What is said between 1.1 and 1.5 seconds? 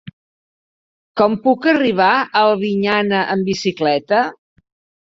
Com